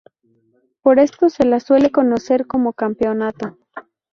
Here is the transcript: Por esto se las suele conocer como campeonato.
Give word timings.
Por 0.81 0.97
esto 0.97 1.29
se 1.29 1.45
las 1.45 1.61
suele 1.61 1.91
conocer 1.91 2.47
como 2.47 2.73
campeonato. 2.73 3.55